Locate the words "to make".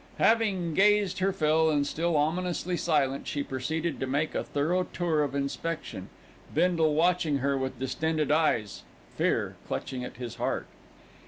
3.99-4.33